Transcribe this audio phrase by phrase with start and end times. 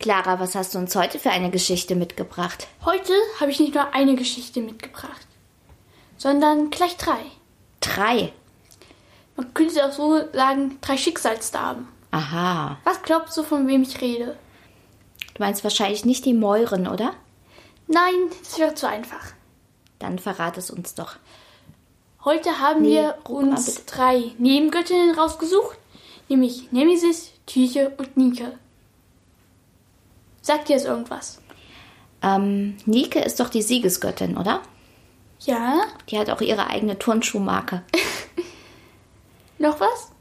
[0.00, 2.66] Clara, was hast du uns heute für eine Geschichte mitgebracht?
[2.86, 5.26] Heute habe ich nicht nur eine Geschichte mitgebracht,
[6.16, 7.18] sondern gleich drei.
[7.80, 8.32] Drei.
[9.36, 11.86] Man könnte auch so sagen, drei Schicksalsdamen.
[12.12, 12.78] Aha.
[12.84, 14.38] Was glaubst du, von wem ich rede?
[15.34, 17.12] Du meinst wahrscheinlich nicht die Mäuren, oder?
[17.86, 19.32] Nein, das wäre zu einfach.
[19.98, 21.16] Dann verrat es uns doch.
[22.24, 25.76] Heute haben Nee, wir uns drei Nebengöttinnen rausgesucht,
[26.28, 28.46] nämlich Nemesis, Tyche und Nike.
[30.42, 31.40] Sagt dir das irgendwas?
[32.22, 34.62] Ähm, Nike ist doch die Siegesgöttin, oder?
[35.40, 35.82] Ja?
[36.08, 37.82] Die hat auch ihre eigene Turnschuhmarke.
[39.58, 40.12] Noch was?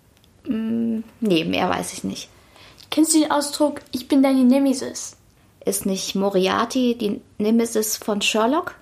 [0.45, 2.29] nee, mehr weiß ich nicht.
[2.89, 5.15] Kennst du den Ausdruck, ich bin deine Nemesis?
[5.63, 8.75] Ist nicht Moriarty die Nemesis von Sherlock?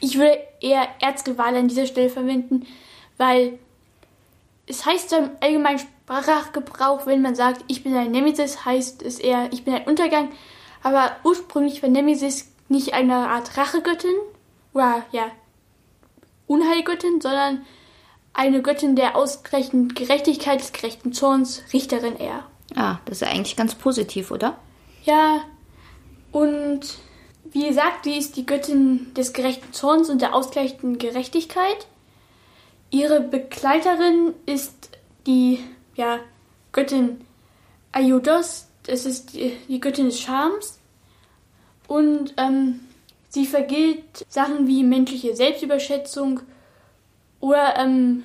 [0.00, 2.66] Ich würde eher Erzgewalt an dieser Stelle verwenden,
[3.18, 3.58] weil
[4.66, 9.52] es heißt im allgemeinen Sprachgebrauch, wenn man sagt, ich bin ein Nemesis, heißt es eher,
[9.52, 10.30] ich bin ein Untergang.
[10.82, 14.14] Aber ursprünglich war Nemesis nicht eine Art Rachegöttin
[14.72, 15.30] oder ja,
[16.46, 17.64] Unheilgöttin, sondern
[18.32, 22.44] eine Göttin der ausgleichenden Gerechtigkeit, des gerechten Zorns, Richterin eher.
[22.74, 24.58] Ah, das ist ja eigentlich ganz positiv, oder?
[25.04, 25.44] Ja,
[26.30, 26.80] und
[27.44, 31.86] wie gesagt, die ist die Göttin des gerechten Zorns und der ausgleichenden Gerechtigkeit.
[32.90, 34.90] Ihre Begleiterin ist
[35.26, 35.62] die
[35.94, 36.18] ja,
[36.72, 37.20] Göttin
[37.92, 40.78] Aiodos, das ist die, die Göttin des Charmes.
[41.86, 42.80] Und ähm,
[43.28, 46.40] sie vergilt Sachen wie menschliche Selbstüberschätzung
[47.40, 48.24] oder ähm,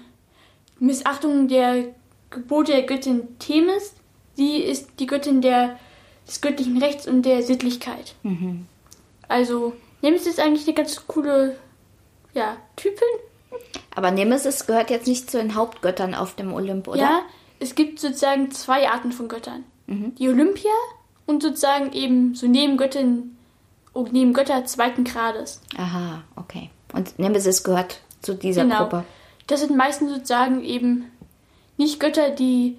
[0.79, 1.85] Missachtung der
[2.29, 3.93] Gebote der Göttin Themis.
[4.35, 5.79] Sie ist die Göttin der,
[6.27, 8.13] des göttlichen Rechts und der Sittlichkeit.
[9.27, 11.57] Also, Nemesis ist eigentlich eine ganz coole
[12.33, 13.07] ja, Typin.
[13.95, 16.99] Aber Nemesis gehört jetzt nicht zu den Hauptgöttern auf dem Olymp, oder?
[16.99, 17.21] Ja,
[17.59, 19.63] es gibt sozusagen zwei Arten von Göttern.
[19.87, 20.71] Die Olympia
[21.25, 23.37] und sozusagen eben so Nebengöttin
[23.93, 25.61] und Nebengötter zweiten Grades.
[25.77, 26.69] Aha, okay.
[26.93, 28.79] Und Nemesis gehört zu dieser Genau.
[28.83, 29.05] Gruppe.
[29.47, 31.05] Das sind meistens sozusagen eben
[31.77, 32.77] nicht Götter, die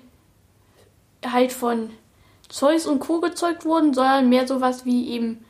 [1.24, 1.90] halt von
[2.50, 3.20] Zeus und Co.
[3.20, 5.44] gezeugt wurden, sondern mehr sowas wie eben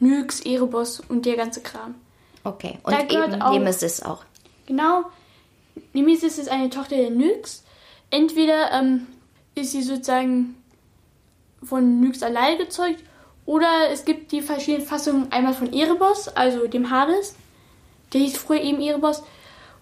[0.00, 1.94] Nyx, Erebos und der ganze Kram.
[2.42, 2.78] Okay.
[2.84, 4.24] Da Und gehört eben auch- Nemesis auch.
[4.66, 5.04] Genau.
[5.92, 7.62] Nemesis ist eine Tochter der Nyx.
[8.10, 9.06] Entweder ähm,
[9.54, 10.56] ist sie sozusagen
[11.64, 13.02] von Nyx alleine gezeugt
[13.46, 17.34] oder es gibt die verschiedenen Fassungen einmal von Erebos, also dem Hades.
[18.12, 19.22] Der hieß früher eben Erebos.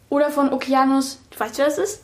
[0.08, 1.18] Oder von Okeanos.
[1.30, 2.02] Du weißt, wer das ist?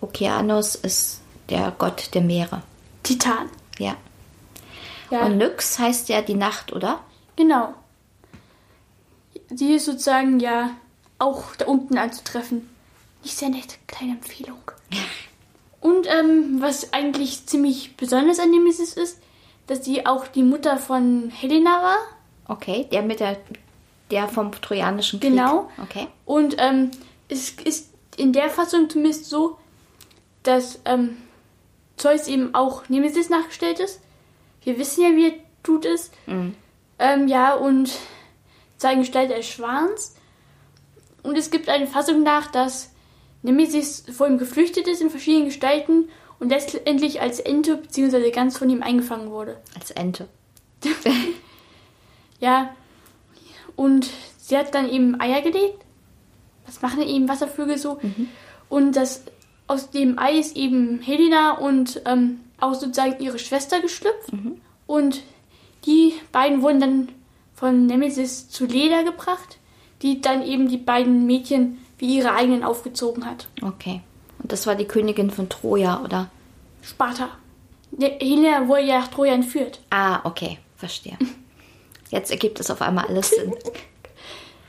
[0.00, 2.62] Okeanos ist der Gott der Meere.
[3.02, 3.48] Titan.
[3.78, 3.96] Ja.
[5.10, 7.00] Ja, Und Nyx heißt ja die Nacht, oder?
[7.36, 7.74] genau.
[9.54, 10.70] Sie ist sozusagen ja
[11.18, 12.70] auch da unten anzutreffen.
[13.22, 14.62] Nicht sehr nett, kleine Empfehlung.
[15.82, 19.20] Und ähm, was eigentlich ziemlich besonders an Nemesis ist,
[19.66, 21.98] dass sie auch die Mutter von Helena war.
[22.46, 23.36] Okay, der mit der,
[24.10, 25.30] der vom Trojanischen Krieg.
[25.30, 25.68] Genau.
[25.82, 26.06] Okay.
[26.24, 26.92] Und ähm,
[27.28, 29.58] es ist in der Fassung zumindest so,
[30.44, 31.16] dass ähm,
[31.96, 34.00] Zeus eben auch Nemesis nachgestellt ist.
[34.62, 36.12] Wir wissen ja, wie er tut es.
[37.00, 37.90] Ähm, ja, und
[38.76, 40.14] seine Gestalt als Schwans.
[41.24, 42.91] Und es gibt eine Fassung nach, dass
[43.42, 46.08] Nemesis vor ihm geflüchtet ist in verschiedenen Gestalten
[46.38, 48.30] und letztendlich als Ente bzw.
[48.30, 49.60] ganz von ihm eingefangen wurde.
[49.74, 50.28] Als Ente.
[52.40, 52.74] Ja,
[53.76, 55.78] und sie hat dann eben Eier gelegt.
[56.66, 58.00] Das machen eben Wasservögel so.
[58.68, 59.22] Und das
[59.68, 64.32] aus dem Ei ist eben Helena und ähm, auch sozusagen ihre Schwester geschlüpft.
[64.88, 65.22] Und
[65.86, 67.08] die beiden wurden dann
[67.54, 69.58] von Nemesis zu Leda gebracht,
[70.02, 73.46] die dann eben die beiden Mädchen wie ihre eigenen aufgezogen hat.
[73.62, 74.00] Okay.
[74.40, 76.30] Und das war die Königin von Troja, oder?
[76.82, 77.28] Sparta.
[77.96, 79.78] Helena wurde ja nach Troja entführt.
[79.90, 80.58] Ah, okay.
[80.76, 81.16] Verstehe.
[82.10, 83.54] Jetzt ergibt es auf einmal alles Sinn.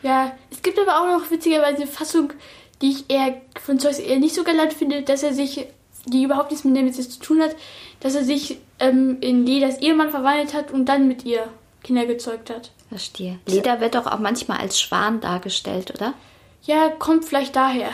[0.03, 2.33] Ja, es gibt aber auch noch witzigerweise eine Fassung,
[2.81, 5.65] die ich eher von Zeus eher nicht so galant finde, dass er sich,
[6.05, 7.55] die überhaupt nichts mit Nemesis zu tun hat,
[8.01, 11.47] dass er sich ähm, in Ledas Ehemann verwandelt hat und dann mit ihr
[11.83, 12.71] Kinder gezeugt hat.
[12.89, 13.39] Verstehe.
[13.45, 16.15] Leda wird doch auch manchmal als Schwan dargestellt, oder?
[16.63, 17.91] Ja, kommt vielleicht daher.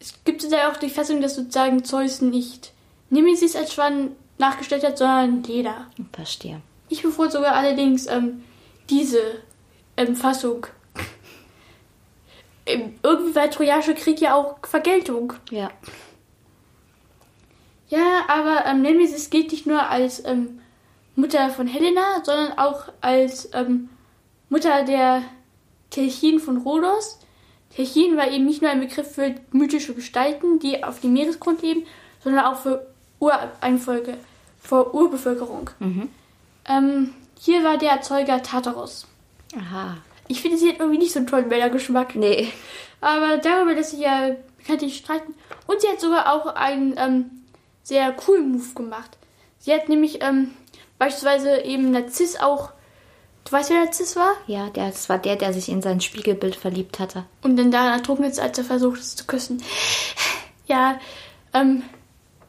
[0.00, 2.72] Es gibt da auch die Fassung, dass sozusagen Zeus nicht
[3.10, 5.86] Nemesis als Schwan nachgestellt hat, sondern Leda.
[6.12, 6.60] Verstehe.
[6.88, 8.42] Ich bevorzuge allerdings ähm,
[8.90, 9.20] diese
[9.96, 10.66] ähm, Fassung.
[12.64, 15.32] Ähm, Irgendwie war Trojanische Krieg ja auch Vergeltung.
[15.50, 15.72] Ja.
[17.88, 20.60] Ja, aber ähm, Nemesis gilt nicht nur als ähm,
[21.16, 23.88] Mutter von Helena, sondern auch als ähm,
[24.48, 25.24] Mutter der
[25.92, 27.20] Telchin von Rhodos.
[27.74, 31.86] Telchin war eben nicht nur ein Begriff für mythische Gestalten, die auf dem Meeresgrund leben,
[32.22, 32.86] sondern auch für
[33.20, 34.16] Ureinfolge,
[34.58, 35.70] für Urbevölkerung.
[36.68, 39.06] Ähm, hier war der Erzeuger Tartarus.
[39.56, 39.98] Aha.
[40.28, 42.14] Ich finde, sie hat irgendwie nicht so einen tollen Männergeschmack.
[42.14, 42.48] Nee.
[43.00, 45.34] Aber darüber lässt sich ja bekanntlich streiten.
[45.66, 47.30] Und sie hat sogar auch einen ähm,
[47.82, 49.18] sehr coolen Move gemacht.
[49.58, 50.52] Sie hat nämlich ähm,
[50.98, 52.72] beispielsweise eben Narziss auch.
[53.44, 54.34] Du weißt, wer Narziss war?
[54.46, 57.24] Ja, der, das war der, der sich in sein Spiegelbild verliebt hatte.
[57.42, 59.62] Und dann daran ertrunken ist, als er versucht es zu küssen.
[60.66, 61.00] Ja,
[61.52, 61.82] ähm,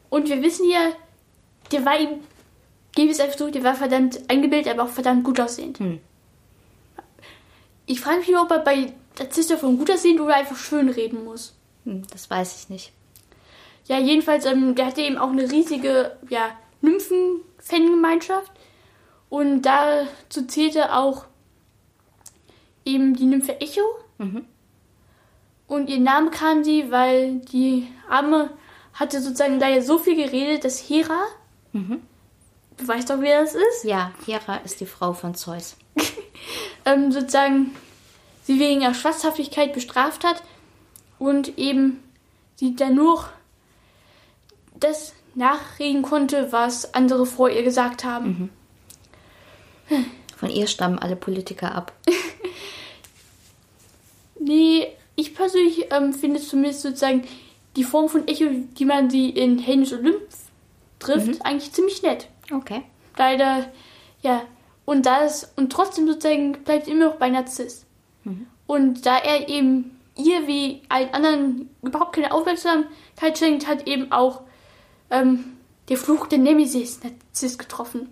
[0.08, 0.92] und wir wissen ja,
[1.72, 2.20] der war ihm,
[2.94, 5.78] gebe es einfach so, der war verdammt eingebildet, aber auch verdammt gut aussehend.
[5.78, 6.00] Hm.
[7.86, 11.24] Ich frage mich nur, ob er bei Narziss davon gut aussehen oder einfach schön reden
[11.24, 11.54] muss.
[11.84, 12.92] Hm, das weiß ich nicht.
[13.86, 18.52] Ja, jedenfalls, ähm, der hatte eben auch eine riesige, ja, Nymphen-Fangemeinschaft.
[19.28, 21.24] Und dazu zählte auch
[22.84, 23.82] eben die Nymphe Echo.
[24.18, 24.44] Mhm.
[25.66, 28.50] Und ihr Name kam sie, weil die Arme
[28.92, 31.22] hatte sozusagen leider so viel geredet, dass Hera,
[31.72, 32.02] Mhm.
[32.76, 35.76] du weißt doch, wer das ist, Ja, Hera ist die Frau von Zeus.
[36.84, 37.74] ähm, sozusagen
[38.44, 40.42] sie wegen ihrer Schwatzhaftigkeit bestraft hat
[41.18, 42.02] und eben
[42.56, 43.24] sie dann nur
[44.78, 48.50] das nachreden konnte, was andere vor ihr gesagt haben.
[50.36, 51.92] Von ihr stammen alle Politiker ab.
[54.44, 57.24] Nee, ich persönlich ähm, finde zumindest sozusagen
[57.76, 58.44] die Form von Echo,
[58.78, 60.20] die man sie in Helms Olymp
[60.98, 62.28] trifft, eigentlich ziemlich nett.
[62.52, 62.82] Okay.
[63.16, 63.70] Leider,
[64.20, 64.42] ja.
[64.84, 67.86] Und das, und trotzdem sozusagen bleibt immer noch bei Narziss.
[68.66, 74.42] Und da er eben ihr wie allen anderen überhaupt keine Aufmerksamkeit schenkt, hat eben auch
[75.10, 75.56] ähm,
[75.88, 78.08] der Fluch der Nemesis Narziss getroffen.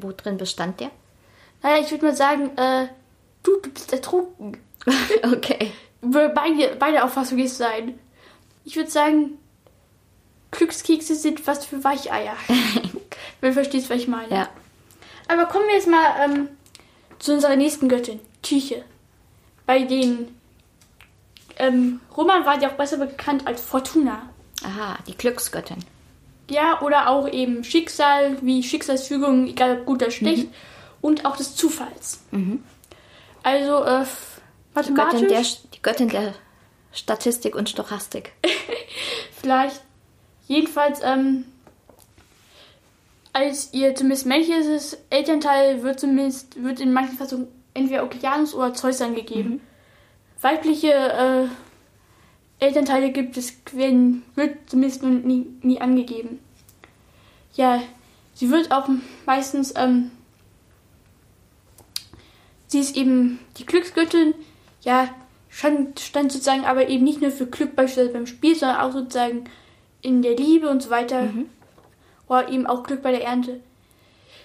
[0.00, 0.90] Wo drin bestand der?
[1.62, 2.88] Naja, ich würde mal sagen, äh,
[3.42, 4.56] du, du bist ertrunken.
[5.32, 5.72] okay.
[6.00, 7.98] Würde Beide, beide Auffassung ist sein.
[8.64, 9.38] Ich würde sagen,
[10.50, 12.36] Glückskekse sind was für Weicheier.
[13.40, 14.34] Wenn du verstehst, was ich meine.
[14.34, 14.48] Ja.
[15.28, 16.48] Aber kommen wir jetzt mal ähm,
[17.18, 18.84] zu unserer nächsten Göttin, Tyche.
[19.66, 20.34] Bei den
[21.56, 24.30] ähm, Roman war die auch besser bekannt als Fortuna.
[24.64, 25.84] Aha, die Glücksgöttin.
[26.50, 30.48] Ja, oder auch eben Schicksal, wie Schicksalsfügung, egal ob gut oder schlecht.
[31.00, 32.20] Und auch des Zufalls.
[33.42, 35.42] Also, äh, Die mathematisch Göttin, der,
[35.74, 36.34] die Göttin der
[36.92, 38.32] Statistik und Stochastik.
[39.40, 39.82] vielleicht.
[40.46, 41.44] Jedenfalls, ähm,
[43.32, 49.00] als ihr zumindest männliches Elternteil wird zumindest, wird in manchen Fassungen entweder Okeanus oder Zeus
[49.00, 49.60] angegeben.
[50.40, 51.48] Weibliche äh,
[52.60, 56.40] Elternteile gibt es, werden, wird zumindest nie, nie angegeben.
[57.54, 57.80] Ja,
[58.34, 58.88] sie wird auch
[59.26, 60.10] meistens, ähm,
[62.66, 64.34] sie ist eben die Glücksgöttin,
[64.82, 65.08] ja,
[65.48, 69.44] stand, stand sozusagen aber eben nicht nur für Glück beispielsweise beim Spiel, sondern auch sozusagen
[70.02, 71.28] in der Liebe und so weiter.
[72.28, 73.60] Oder eben auch Glück bei der Ernte.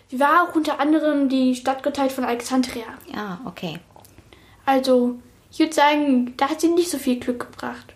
[0.10, 2.86] Sie war auch unter anderem die Stadtgottheit von Alexandria.
[3.14, 3.80] Ja, okay.
[4.66, 5.20] Also,
[5.52, 7.94] ich würde sagen, da hat sie nicht so viel Glück gebracht.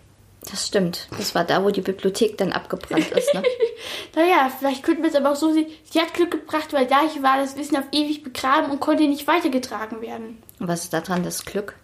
[0.50, 1.08] Das stimmt.
[1.16, 3.42] Das war da, wo die Bibliothek dann abgebrannt ist, ne?
[4.14, 5.66] Naja, vielleicht könnten wir es aber auch so sehen.
[5.84, 9.26] Sie hat Glück gebracht, weil dadurch war das Wissen auf ewig begraben und konnte nicht
[9.26, 10.42] weitergetragen werden.
[10.58, 11.74] Und was ist da dran, das Glück?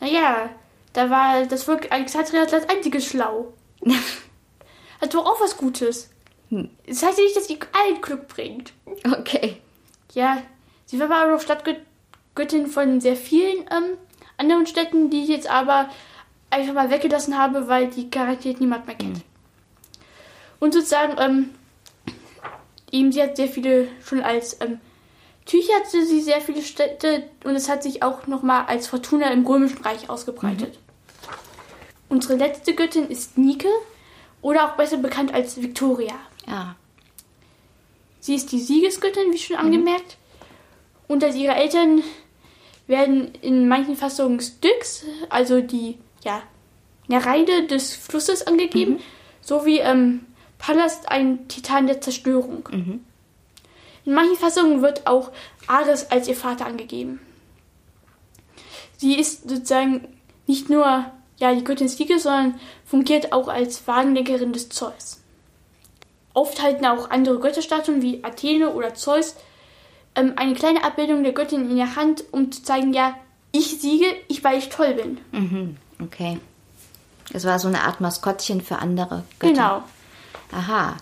[0.00, 0.50] Naja,
[0.92, 3.52] da war das Volk Alexandria als einziges schlau.
[5.00, 6.10] Hat doch auch was Gutes.
[6.50, 6.70] Hm.
[6.86, 8.72] Das heißt ja nicht, dass sie allen Glück bringt.
[9.04, 9.56] Okay.
[10.12, 10.42] Ja,
[10.86, 13.96] sie war aber auch Stadtgöttin von sehr vielen ähm,
[14.36, 15.88] anderen Städten, die ich jetzt aber
[16.54, 19.20] einfach mal weggelassen habe, weil die garantiert niemand mehr kennt.
[20.60, 21.50] Und sozusagen, ähm,
[22.90, 24.80] eben, sie hat sehr viele, schon als ähm,
[25.44, 29.46] Tücher hatte sie sehr viele Städte und es hat sich auch nochmal als Fortuna im
[29.46, 30.78] Römischen Reich ausgebreitet.
[32.08, 33.68] Unsere letzte Göttin ist Nike
[34.40, 36.14] oder auch besser bekannt als Victoria.
[36.46, 36.76] Ja.
[38.20, 40.16] Sie ist die Siegesgöttin, wie schon angemerkt.
[41.08, 42.02] Und als ihre Eltern
[42.86, 46.42] werden in manchen Fassungen Styx, also die ja,
[47.06, 48.98] Nereide des Flusses angegeben,
[49.40, 50.26] sowie ähm,
[50.58, 52.68] Pallas ein Titan der Zerstörung.
[54.06, 55.30] In manchen Fassungen wird auch
[55.66, 57.20] Ares als ihr Vater angegeben.
[58.96, 60.08] Sie ist sozusagen
[60.46, 61.04] nicht nur
[61.38, 65.20] ja, die Göttin des Sieges, sondern fungiert auch als Wagenlenkerin des Zeus.
[66.32, 69.36] Oft halten auch andere Götterstatuen wie Athene oder Zeus
[70.14, 73.16] ähm, eine kleine Abbildung der Göttin in der Hand, um zu zeigen, ja,
[73.52, 75.18] ich siege, ich, weil ich toll bin.
[75.32, 76.38] Mhm, okay.
[77.32, 79.52] Es war so eine Art Maskottchen für andere Götter.
[79.52, 79.82] Genau.
[80.52, 80.96] Aha.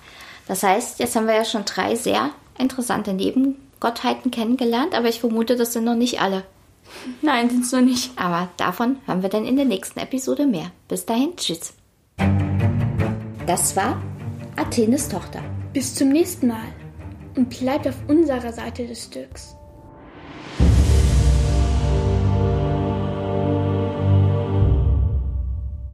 [0.46, 5.56] Das heißt, jetzt haben wir ja schon drei sehr interessante Nebengottheiten kennengelernt, aber ich vermute,
[5.56, 6.44] das sind noch nicht alle.
[7.22, 8.12] Nein, sind es noch nicht.
[8.16, 10.70] Aber davon hören wir dann in der nächsten Episode mehr.
[10.88, 11.74] Bis dahin, tschüss.
[13.46, 14.00] Das war
[14.56, 15.42] Athenes Tochter.
[15.72, 16.68] Bis zum nächsten Mal
[17.36, 19.56] und bleibt auf unserer Seite des Stücks.